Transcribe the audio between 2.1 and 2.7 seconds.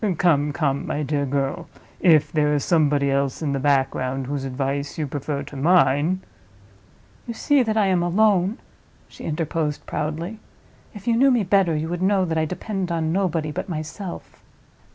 there is